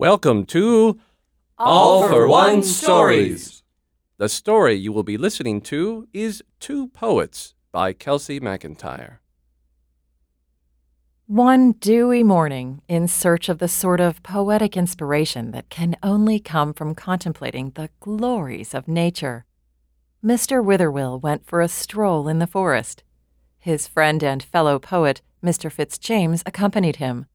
Welcome 0.00 0.46
to 0.46 1.00
All 1.58 2.06
for 2.06 2.28
One 2.28 2.62
Stories. 2.62 3.64
The 4.16 4.28
story 4.28 4.74
you 4.74 4.92
will 4.92 5.02
be 5.02 5.16
listening 5.16 5.60
to 5.62 6.06
is 6.12 6.40
Two 6.60 6.86
Poets 6.86 7.54
by 7.72 7.94
Kelsey 7.94 8.38
McIntyre. 8.38 9.16
One 11.26 11.72
dewy 11.72 12.22
morning, 12.22 12.80
in 12.86 13.08
search 13.08 13.48
of 13.48 13.58
the 13.58 13.66
sort 13.66 13.98
of 13.98 14.22
poetic 14.22 14.76
inspiration 14.76 15.50
that 15.50 15.68
can 15.68 15.96
only 16.04 16.38
come 16.38 16.74
from 16.74 16.94
contemplating 16.94 17.70
the 17.70 17.90
glories 17.98 18.74
of 18.74 18.86
nature, 18.86 19.46
Mr. 20.24 20.64
Witherwill 20.64 21.20
went 21.20 21.44
for 21.44 21.60
a 21.60 21.66
stroll 21.66 22.28
in 22.28 22.38
the 22.38 22.46
forest. 22.46 23.02
His 23.58 23.88
friend 23.88 24.22
and 24.22 24.44
fellow 24.44 24.78
poet, 24.78 25.22
Mr. 25.42 25.72
Fitzjames, 25.72 26.44
accompanied 26.46 26.96
him. 26.96 27.26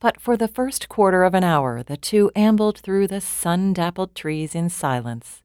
But 0.00 0.20
for 0.20 0.36
the 0.36 0.46
first 0.46 0.88
quarter 0.88 1.24
of 1.24 1.34
an 1.34 1.42
hour, 1.42 1.82
the 1.82 1.96
two 1.96 2.30
ambled 2.36 2.78
through 2.78 3.08
the 3.08 3.20
sun 3.20 3.72
dappled 3.72 4.14
trees 4.14 4.54
in 4.54 4.68
silence. 4.68 5.42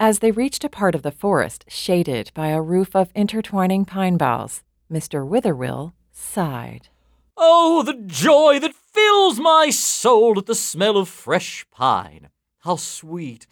As 0.00 0.18
they 0.18 0.32
reached 0.32 0.64
a 0.64 0.68
part 0.68 0.94
of 0.94 1.02
the 1.02 1.12
forest 1.12 1.64
shaded 1.68 2.32
by 2.34 2.48
a 2.48 2.60
roof 2.60 2.96
of 2.96 3.12
intertwining 3.14 3.84
pine 3.84 4.16
boughs, 4.16 4.62
Mr. 4.92 5.26
Witherwill 5.26 5.92
sighed. 6.12 6.88
Oh, 7.36 7.82
the 7.82 7.94
joy 7.94 8.58
that 8.58 8.74
fills 8.74 9.38
my 9.38 9.70
soul 9.70 10.38
at 10.38 10.46
the 10.46 10.54
smell 10.54 10.96
of 10.96 11.08
fresh 11.08 11.64
pine! 11.70 12.28
How 12.60 12.76
sweet, 12.76 13.46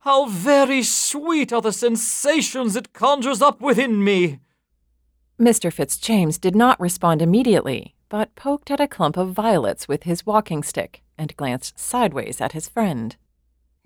how 0.00 0.26
very 0.26 0.82
sweet 0.82 1.52
are 1.52 1.62
the 1.62 1.72
sensations 1.72 2.76
it 2.76 2.92
conjures 2.92 3.40
up 3.40 3.60
within 3.60 4.04
me! 4.04 4.40
Mr. 5.40 5.72
Fitzjames 5.72 6.38
did 6.38 6.54
not 6.54 6.78
respond 6.78 7.22
immediately, 7.22 7.94
but 8.10 8.34
poked 8.34 8.70
at 8.70 8.80
a 8.80 8.88
clump 8.88 9.16
of 9.16 9.32
violets 9.32 9.88
with 9.88 10.02
his 10.02 10.26
walking 10.26 10.62
stick 10.62 11.02
and 11.16 11.34
glanced 11.36 11.78
sideways 11.78 12.40
at 12.40 12.52
his 12.52 12.68
friend. 12.68 13.16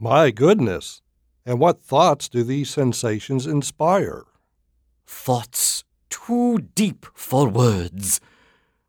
My 0.01 0.33
goodness! 0.33 1.03
And 1.47 1.61
what 1.61 1.81
thoughts 1.81 2.29
do 2.29 2.43
these 2.43 2.71
sensations 2.71 3.47
inspire? 3.47 4.25
Thoughts 5.07 5.85
too 6.09 6.59
deep 6.75 7.07
for 7.15 7.49
words. 7.49 8.21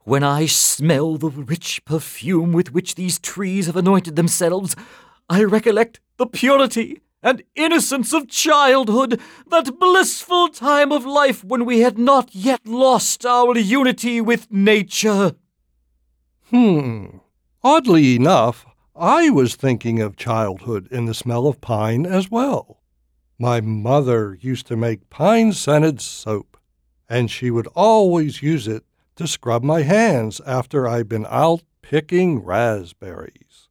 When 0.06 0.24
I 0.24 0.46
smell 0.46 1.18
the 1.18 1.30
rich 1.30 1.84
perfume 1.84 2.54
with 2.54 2.74
which 2.74 2.96
these 2.96 3.20
trees 3.20 3.66
have 3.66 3.76
anointed 3.76 4.16
themselves, 4.16 4.76
I 5.30 5.44
recollect 5.44 6.00
the 6.18 6.28
purity 6.28 7.02
and 7.26 7.42
innocence 7.56 8.14
of 8.14 8.30
childhood, 8.30 9.20
that 9.50 9.80
blissful 9.80 10.48
time 10.48 10.92
of 10.92 11.06
life 11.06 11.44
when 11.44 11.66
we 11.66 11.80
had 11.80 11.98
not 11.98 12.36
yet 12.36 12.68
lost 12.68 13.26
our 13.26 13.58
unity 13.58 14.22
with 14.22 14.52
nature. 14.52 15.34
Hmm. 16.52 17.18
Oddly 17.64 18.16
enough, 18.16 18.68
I 18.96 19.32
was 19.32 19.56
thinking 19.56 20.00
of 20.00 20.16
childhood 20.16 20.88
in 20.92 21.06
the 21.06 21.16
smell 21.16 21.48
of 21.48 21.60
pine 21.60 22.06
as 22.06 22.30
well. 22.30 22.84
My 23.40 23.60
mother 23.60 24.38
used 24.40 24.68
to 24.68 24.78
make 24.78 25.10
pine 25.10 25.52
scented 25.52 26.00
soap, 26.02 26.58
and 27.10 27.32
she 27.32 27.50
would 27.50 27.68
always 27.76 28.44
use 28.44 28.68
it 28.68 28.84
to 29.16 29.28
scrub 29.28 29.64
my 29.64 29.82
hands 29.82 30.40
after 30.46 30.88
I'd 30.88 31.10
been 31.10 31.26
out 31.28 31.64
picking 31.82 32.44
raspberries. 32.44 33.65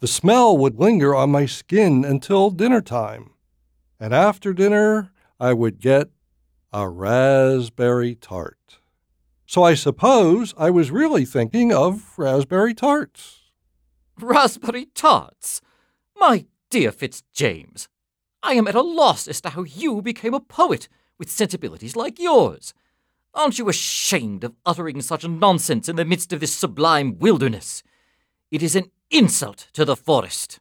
The 0.00 0.06
smell 0.06 0.56
would 0.56 0.80
linger 0.80 1.14
on 1.14 1.30
my 1.30 1.44
skin 1.44 2.06
until 2.06 2.50
dinner 2.50 2.80
time, 2.80 3.32
and 3.98 4.14
after 4.14 4.54
dinner 4.54 5.12
I 5.38 5.52
would 5.52 5.78
get 5.78 6.08
a 6.72 6.88
raspberry 6.88 8.14
tart. 8.14 8.78
So 9.44 9.62
I 9.62 9.74
suppose 9.74 10.54
I 10.56 10.70
was 10.70 10.90
really 10.90 11.26
thinking 11.26 11.70
of 11.70 12.18
raspberry 12.18 12.72
tarts. 12.72 13.50
Raspberry 14.18 14.86
tarts? 14.86 15.60
My 16.16 16.46
dear 16.70 16.92
Fitzjames, 16.92 17.88
I 18.42 18.54
am 18.54 18.68
at 18.68 18.74
a 18.74 18.80
loss 18.80 19.28
as 19.28 19.42
to 19.42 19.50
how 19.50 19.64
you 19.64 20.00
became 20.00 20.32
a 20.32 20.40
poet 20.40 20.88
with 21.18 21.30
sensibilities 21.30 21.94
like 21.94 22.18
yours. 22.18 22.72
Aren't 23.34 23.58
you 23.58 23.68
ashamed 23.68 24.44
of 24.44 24.54
uttering 24.64 25.02
such 25.02 25.28
nonsense 25.28 25.90
in 25.90 25.96
the 25.96 26.06
midst 26.06 26.32
of 26.32 26.40
this 26.40 26.54
sublime 26.54 27.18
wilderness? 27.18 27.82
It 28.50 28.62
is 28.62 28.74
an 28.74 28.90
insult 29.10 29.68
to 29.72 29.84
the 29.84 29.96
forest. 29.96 30.60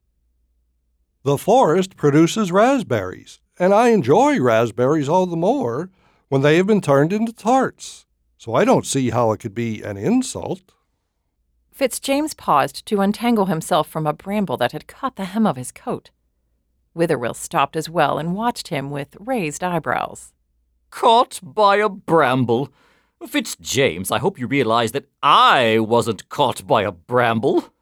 The 1.24 1.38
forest 1.38 1.96
produces 1.96 2.52
raspberries, 2.52 3.40
and 3.58 3.74
I 3.74 3.90
enjoy 3.90 4.40
raspberries 4.40 5.10
all 5.10 5.26
the 5.26 5.36
more 5.36 5.90
when 6.30 6.42
they 6.42 6.58
have 6.58 6.68
been 6.68 6.82
turned 6.82 7.12
into 7.12 7.34
tarts. 7.34 8.06
So 8.38 8.54
I 8.54 8.64
don't 8.64 8.86
see 8.86 9.10
how 9.10 9.32
it 9.32 9.40
could 9.40 9.54
be 9.54 9.82
an 9.82 9.98
insult. 9.98 10.74
Fitzjames 11.76 12.36
paused 12.36 12.86
to 12.86 13.02
untangle 13.02 13.46
himself 13.46 13.88
from 13.88 14.08
a 14.08 14.14
bramble 14.14 14.58
that 14.58 14.72
had 14.72 14.88
caught 14.88 15.16
the 15.16 15.26
hem 15.26 15.46
of 15.46 15.56
his 15.58 15.72
coat. 15.72 16.10
Witherwill 16.96 17.36
stopped 17.36 17.76
as 17.76 17.90
well 17.90 18.18
and 18.18 18.36
watched 18.36 18.70
him 18.70 18.92
with 18.92 19.16
raised 19.20 19.64
eyebrows. 19.64 20.34
Caught 20.90 21.40
by 21.44 21.78
a 21.78 21.90
bramble? 21.90 22.74
Fitzjames, 23.26 24.12
I 24.12 24.20
hope 24.20 24.40
you 24.40 24.48
realize 24.48 24.94
that 24.94 25.10
I 25.22 25.80
wasn't 25.80 26.30
caught 26.30 26.66
by 26.66 26.84
a 26.84 26.92
bramble. 26.92 27.74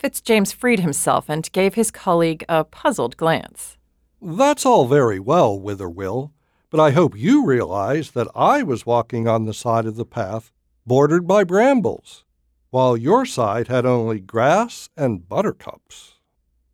Fitzjames 0.00 0.50
freed 0.50 0.80
himself 0.80 1.28
and 1.28 1.52
gave 1.52 1.74
his 1.74 1.90
colleague 1.90 2.42
a 2.48 2.64
puzzled 2.64 3.18
glance. 3.18 3.76
That's 4.22 4.64
all 4.64 4.88
very 4.88 5.20
well, 5.20 5.60
Witherwill, 5.60 6.30
but 6.70 6.80
I 6.80 6.92
hope 6.92 7.18
you 7.18 7.44
realize 7.44 8.12
that 8.12 8.28
I 8.34 8.62
was 8.62 8.86
walking 8.86 9.28
on 9.28 9.44
the 9.44 9.52
side 9.52 9.84
of 9.84 9.96
the 9.96 10.06
path 10.06 10.52
bordered 10.86 11.26
by 11.26 11.44
brambles, 11.44 12.24
while 12.70 12.96
your 12.96 13.26
side 13.26 13.68
had 13.68 13.84
only 13.84 14.20
grass 14.20 14.88
and 14.96 15.28
buttercups. 15.28 16.14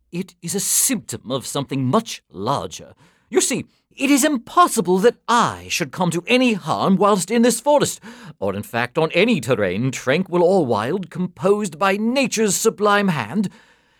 It 0.09 0.35
is 0.41 0.55
a 0.55 0.61
symptom 0.61 1.29
of 1.29 1.45
something 1.45 1.83
much 1.83 2.23
larger. 2.31 2.93
You 3.29 3.41
see, 3.41 3.65
it 3.91 4.09
is 4.09 4.23
impossible 4.23 4.99
that 4.99 5.17
I 5.27 5.67
should 5.69 5.91
come 5.91 6.11
to 6.11 6.23
any 6.27 6.53
harm 6.53 6.95
whilst 6.95 7.29
in 7.29 7.41
this 7.41 7.59
forest, 7.59 7.99
or 8.39 8.55
in 8.55 8.63
fact 8.63 8.97
on 8.97 9.11
any 9.11 9.41
terrain 9.41 9.91
tranquil 9.91 10.43
or 10.43 10.65
wild 10.65 11.09
composed 11.09 11.77
by 11.77 11.97
nature's 11.97 12.55
sublime 12.55 13.09
hand, 13.09 13.49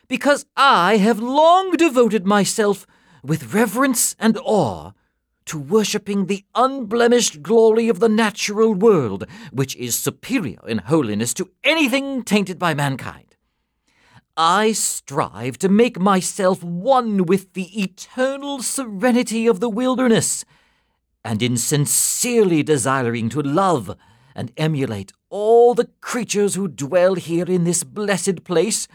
because 0.07 0.45
I 0.55 0.97
have 0.97 1.19
long 1.19 1.71
devoted 1.71 2.25
myself 2.25 2.87
with 3.23 3.53
reverence 3.53 4.15
and 4.19 4.37
awe 4.43 4.91
to 5.45 5.57
worshipping 5.57 6.25
the 6.25 6.45
unblemished 6.55 7.41
glory 7.41 7.89
of 7.89 7.99
the 7.99 8.09
natural 8.09 8.73
world, 8.73 9.25
which 9.51 9.75
is 9.77 9.97
superior 9.97 10.59
in 10.67 10.77
holiness 10.77 11.33
to 11.33 11.49
anything 11.63 12.23
tainted 12.23 12.59
by 12.59 12.73
mankind. 12.73 13.26
I 14.39 14.71
strive 14.73 15.57
to 15.59 15.67
make 15.67 15.99
myself 15.99 16.63
one 16.63 17.25
with 17.25 17.53
the 17.53 17.81
eternal 17.81 18.61
serenity 18.61 19.47
of 19.47 19.59
the 19.59 19.69
wilderness, 19.69 20.45
and 21.25 21.41
in 21.41 21.57
sincerely 21.57 22.61
desiring 22.61 23.29
to 23.29 23.41
love 23.41 23.97
and 24.35 24.51
emulate 24.55 25.11
all 25.31 25.73
the 25.73 25.89
creatures 26.01 26.53
who 26.53 26.67
dwell 26.67 27.15
here 27.15 27.45
in 27.45 27.63
this 27.63 27.83
blessed 27.83 28.43
place, 28.43 28.87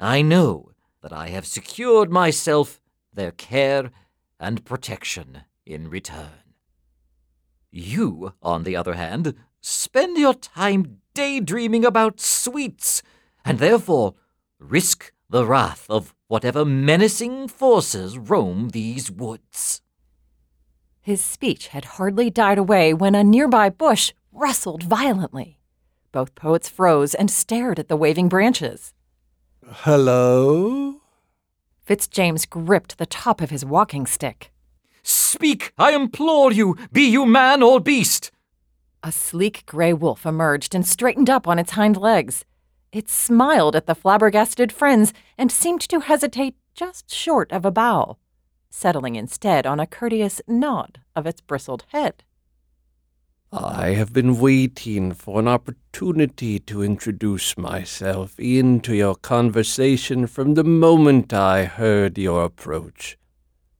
I 0.00 0.22
know 0.22 0.72
that 1.02 1.12
I 1.12 1.28
have 1.28 1.46
secured 1.46 2.10
myself 2.10 2.80
their 3.14 3.30
care 3.30 3.92
and 4.40 4.64
protection 4.64 5.42
in 5.64 5.88
return. 5.88 6.54
You, 7.70 8.34
on 8.42 8.64
the 8.64 8.74
other 8.74 8.94
hand, 8.94 9.36
spend 9.60 10.18
your 10.18 10.34
time 10.34 10.98
daydreaming 11.14 11.84
about 11.84 12.18
sweets, 12.18 13.04
and 13.44 13.60
therefore 13.60 14.16
risk 14.60 15.12
the 15.28 15.46
wrath 15.46 15.86
of 15.88 16.14
whatever 16.28 16.64
menacing 16.64 17.48
forces 17.48 18.18
roam 18.18 18.68
these 18.68 19.10
woods. 19.10 19.80
His 21.00 21.24
speech 21.24 21.68
had 21.68 21.96
hardly 21.96 22.30
died 22.30 22.58
away 22.58 22.92
when 22.92 23.14
a 23.14 23.24
nearby 23.24 23.70
bush 23.70 24.12
rustled 24.32 24.82
violently. 24.82 25.58
Both 26.12 26.34
poets 26.34 26.68
froze 26.68 27.14
and 27.14 27.30
stared 27.30 27.78
at 27.78 27.88
the 27.88 27.96
waving 27.96 28.28
branches. 28.28 28.92
Hello? 29.66 31.00
Fitzjames 31.86 32.48
gripped 32.48 32.98
the 32.98 33.06
top 33.06 33.40
of 33.40 33.50
his 33.50 33.64
walking 33.64 34.06
stick. 34.06 34.52
Speak, 35.02 35.72
I 35.78 35.92
implore 35.92 36.52
you, 36.52 36.76
be 36.92 37.02
you 37.02 37.24
man 37.24 37.62
or 37.62 37.80
beast. 37.80 38.30
A 39.02 39.10
sleek 39.10 39.64
gray 39.66 39.92
wolf 39.92 40.26
emerged 40.26 40.74
and 40.74 40.86
straightened 40.86 41.30
up 41.30 41.48
on 41.48 41.58
its 41.58 41.72
hind 41.72 41.96
legs. 41.96 42.44
It 42.92 43.08
smiled 43.08 43.76
at 43.76 43.86
the 43.86 43.94
flabbergasted 43.94 44.72
friends 44.72 45.12
and 45.38 45.52
seemed 45.52 45.80
to 45.82 46.00
hesitate 46.00 46.56
just 46.74 47.08
short 47.08 47.52
of 47.52 47.64
a 47.64 47.70
bow, 47.70 48.16
settling 48.68 49.14
instead 49.14 49.64
on 49.64 49.78
a 49.78 49.86
courteous 49.86 50.40
nod 50.48 51.00
of 51.14 51.24
its 51.24 51.40
bristled 51.40 51.84
head. 51.88 52.24
I 53.52 53.90
have 53.90 54.12
been 54.12 54.38
waiting 54.38 55.12
for 55.12 55.38
an 55.38 55.46
opportunity 55.46 56.58
to 56.60 56.82
introduce 56.82 57.56
myself 57.56 58.38
into 58.38 58.94
your 58.94 59.14
conversation 59.14 60.26
from 60.26 60.54
the 60.54 60.64
moment 60.64 61.32
I 61.32 61.66
heard 61.66 62.18
your 62.18 62.44
approach. 62.44 63.16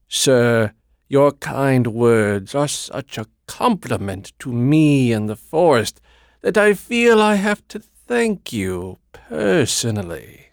Sir, 0.08 0.72
your 1.08 1.32
kind 1.32 1.88
words 1.88 2.54
are 2.54 2.68
such 2.68 3.18
a 3.18 3.26
compliment 3.46 4.32
to 4.38 4.52
me 4.52 5.12
and 5.12 5.28
the 5.28 5.36
forest 5.36 6.00
that 6.42 6.56
I 6.56 6.74
feel 6.74 7.20
I 7.20 7.34
have 7.34 7.66
to 7.68 7.80
thank 8.10 8.52
you 8.52 8.98
personally. 9.12 10.48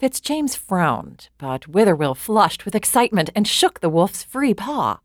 Fitzjames 0.00 0.56
frowned, 0.56 1.28
but 1.36 1.62
Witherwill 1.62 2.16
flushed 2.16 2.64
with 2.64 2.76
excitement 2.76 3.28
and 3.34 3.48
shook 3.48 3.80
the 3.80 3.88
wolf's 3.88 4.22
free 4.22 4.54
paw. 4.54 5.00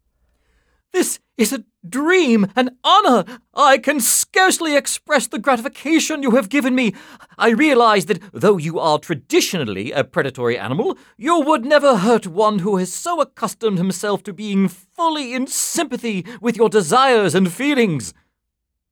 This 0.93 1.19
is 1.37 1.51
a 1.51 1.63
dream, 1.89 2.51
an 2.55 2.77
honor. 2.83 3.25
I 3.55 3.79
can 3.79 3.99
scarcely 3.99 4.75
express 4.75 5.25
the 5.25 5.39
gratification 5.39 6.21
you 6.21 6.31
have 6.35 6.49
given 6.49 6.75
me. 6.75 6.93
I 7.35 7.49
realize 7.49 8.05
that 8.05 8.21
though 8.31 8.57
you 8.57 8.79
are 8.79 8.99
traditionally 8.99 9.91
a 9.91 10.03
predatory 10.03 10.59
animal, 10.59 10.99
you 11.17 11.41
would 11.41 11.65
never 11.65 11.97
hurt 11.97 12.27
one 12.27 12.59
who 12.59 12.77
has 12.77 12.93
so 12.93 13.21
accustomed 13.21 13.79
himself 13.79 14.21
to 14.25 14.33
being 14.33 14.67
fully 14.67 15.33
in 15.33 15.47
sympathy 15.47 16.27
with 16.39 16.57
your 16.57 16.69
desires 16.69 17.33
and 17.33 17.51
feelings. 17.51 18.13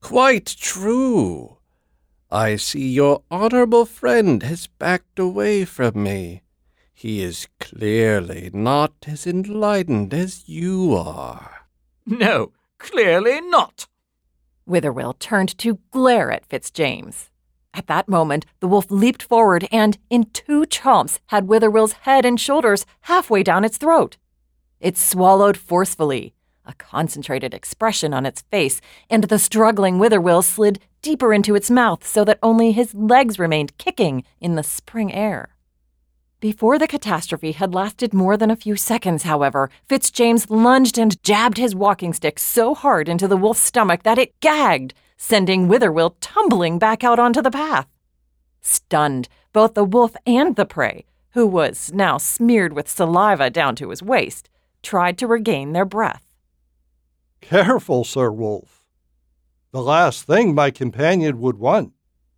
Quite 0.01 0.47
true. 0.47 1.59
I 2.33 2.55
see 2.55 2.89
your 2.89 3.21
honorable 3.29 3.85
friend 3.85 4.41
has 4.41 4.65
backed 4.65 5.19
away 5.19 5.65
from 5.65 6.01
me. 6.01 6.41
He 6.91 7.21
is 7.21 7.47
clearly 7.59 8.49
not 8.51 8.93
as 9.05 9.27
enlightened 9.27 10.15
as 10.15 10.49
you 10.49 10.95
are. 10.95 11.67
No, 12.07 12.51
clearly 12.79 13.39
not. 13.39 13.87
Witherwill 14.67 15.19
turned 15.19 15.55
to 15.59 15.77
glare 15.91 16.31
at 16.31 16.47
Fitzjames. 16.47 17.29
At 17.71 17.85
that 17.85 18.09
moment, 18.09 18.47
the 18.61 18.67
wolf 18.67 18.89
leaped 18.89 19.21
forward 19.21 19.67
and, 19.71 19.99
in 20.09 20.23
two 20.33 20.65
chomps, 20.65 21.19
had 21.27 21.47
Witherwill's 21.47 21.93
head 22.01 22.25
and 22.25 22.39
shoulders 22.39 22.83
halfway 23.01 23.43
down 23.43 23.63
its 23.63 23.77
throat. 23.77 24.17
It 24.79 24.97
swallowed 24.97 25.55
forcefully, 25.55 26.33
a 26.65 26.73
concentrated 26.73 27.53
expression 27.53 28.13
on 28.13 28.25
its 28.25 28.41
face, 28.43 28.81
and 29.09 29.25
the 29.25 29.39
struggling 29.39 29.97
Witherwill 29.99 30.43
slid 30.43 30.79
deeper 31.01 31.33
into 31.33 31.55
its 31.55 31.69
mouth 31.69 32.05
so 32.05 32.23
that 32.23 32.39
only 32.41 32.71
his 32.71 32.93
legs 32.93 33.37
remained 33.37 33.77
kicking 33.77 34.23
in 34.39 34.55
the 34.55 34.63
spring 34.63 35.13
air. 35.13 35.49
Before 36.39 36.77
the 36.77 36.87
catastrophe 36.87 37.53
had 37.53 37.73
lasted 37.73 38.13
more 38.13 38.35
than 38.35 38.51
a 38.51 38.57
few 38.57 38.75
seconds, 38.75 39.23
however, 39.23 39.69
Fitzjames 39.87 40.49
lunged 40.49 40.97
and 40.97 41.21
jabbed 41.23 41.57
his 41.57 41.73
walking 41.73 42.11
stick 42.11 42.37
so 42.37 42.73
hard 42.73 43.07
into 43.07 43.29
the 43.29 43.37
wolf's 43.37 43.61
stomach 43.61 44.03
that 44.03 44.17
it 44.17 44.37
gagged, 44.41 44.93
sending 45.15 45.69
Witherwill 45.69 46.15
tumbling 46.19 46.79
back 46.79 47.01
out 47.01 47.17
onto 47.17 47.41
the 47.41 47.49
path. 47.49 47.87
Stunned, 48.59 49.29
both 49.53 49.73
the 49.73 49.85
wolf 49.85 50.17
and 50.25 50.57
the 50.57 50.65
prey, 50.65 51.05
who 51.31 51.47
was 51.47 51.91
now 51.93 52.17
smeared 52.17 52.73
with 52.73 52.89
saliva 52.89 53.49
down 53.49 53.75
to 53.77 53.89
his 53.89 54.03
waist, 54.03 54.49
tried 54.81 55.17
to 55.17 55.27
regain 55.27 55.71
their 55.71 55.85
breath. 55.85 56.32
Careful, 57.43 58.05
Sir 58.05 58.31
Wolf. 58.31 58.85
The 59.71 59.81
last 59.81 60.25
thing 60.25 60.55
my 60.55 60.71
companion 60.71 61.41
would 61.41 61.57
want 61.57 61.91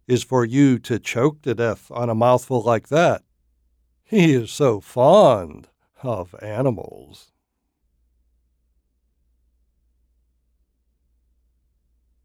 is 0.07 0.23
for 0.23 0.43
you 0.43 0.79
to 0.79 0.97
choke 0.97 1.43
to 1.43 1.53
death 1.53 1.91
on 1.91 2.09
a 2.09 2.15
mouthful 2.15 2.63
like 2.63 2.89
that. 2.89 3.21
He 4.03 4.33
is 4.33 4.51
so 4.51 4.79
fond 4.81 5.67
of 6.01 6.33
animals. 6.41 7.31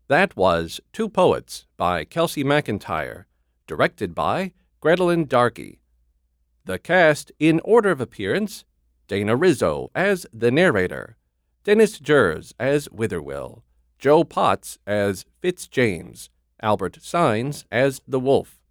That 0.09 0.35
was 0.35 0.81
Two 0.93 1.09
Poets 1.11 1.67
by 1.77 2.05
Kelsey 2.05 2.43
McIntyre, 2.43 3.27
directed 3.67 4.15
by 4.15 4.53
Gretelyn 4.83 5.27
Darkey. 5.27 5.79
The 6.65 6.79
cast, 6.79 7.31
in 7.39 7.61
order 7.63 7.91
of 7.91 8.01
appearance 8.01 8.65
Dana 9.07 9.37
Rizzo 9.37 9.91
as 9.95 10.27
the 10.33 10.51
narrator, 10.51 11.17
Dennis 11.63 11.99
Jers 11.99 12.55
as 12.59 12.89
Witherwill, 12.89 13.61
Joe 13.99 14.25
Potts 14.25 14.79
as 14.87 15.27
Fitzjames, 15.43 16.31
Albert 16.63 16.99
Signs 17.03 17.67
as 17.71 18.01
the 18.09 18.19
Wolf. 18.19 18.63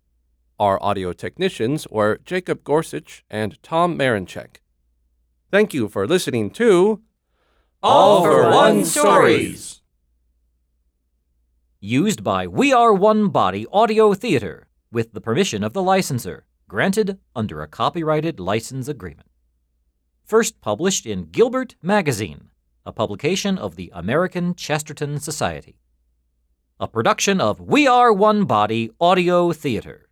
Our 0.60 0.82
audio 0.82 1.14
technicians 1.14 1.88
were 1.90 2.20
Jacob 2.26 2.64
Gorsuch 2.64 3.24
and 3.30 3.62
Tom 3.62 3.96
Marinchek. 3.96 4.58
Thank 5.52 5.72
you 5.72 5.88
for 5.88 6.08
listening 6.08 6.50
to 6.52 7.02
All 7.84 8.24
for 8.24 8.50
One 8.50 8.84
Stories. 8.86 9.82
Used 11.80 12.24
by 12.24 12.48
We 12.48 12.74
Are 12.74 12.92
One 12.92 13.30
Body 13.30 13.68
Audio 13.72 14.16
Theater 14.16 14.68
with 14.92 15.14
the 15.14 15.22
permission 15.22 15.64
of 15.64 15.74
the 15.74 15.84
licensor, 15.84 16.48
granted 16.68 17.20
under 17.36 17.62
a 17.62 17.68
copyrighted 17.68 18.40
license 18.40 18.88
agreement. 18.88 19.30
First 20.26 20.60
published 20.60 21.06
in 21.06 21.30
Gilbert 21.30 21.76
Magazine 21.84 22.50
a 22.90 22.92
publication 22.92 23.56
of 23.60 23.76
the 23.76 23.92
American 23.94 24.56
Chesterton 24.56 25.20
Society. 25.20 25.76
A 26.80 26.88
production 26.88 27.40
of 27.40 27.62
We 27.62 27.86
Are 27.86 28.12
One 28.12 28.46
Body 28.46 28.90
Audio 29.00 29.54
Theater. 29.54 30.09